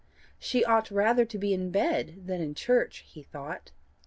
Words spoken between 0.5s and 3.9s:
ought rather to be in bed than in church, he thought.